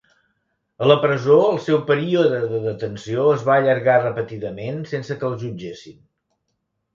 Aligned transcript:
A 0.85 0.85
la 0.91 0.93
presó, 1.01 1.35
el 1.49 1.59
seu 1.65 1.77
període 1.89 2.39
de 2.53 2.61
detenció 2.63 3.27
es 3.35 3.45
va 3.51 3.59
allargar 3.59 3.99
repetidament 4.07 4.81
sense 4.95 5.19
que 5.21 5.31
el 5.31 5.39
jutgessin. 5.45 6.01